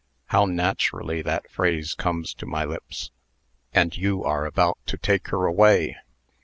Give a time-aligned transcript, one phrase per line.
[0.29, 3.11] How naturally that phrase comes to my lips.
[3.71, 5.95] And you are about to take her away.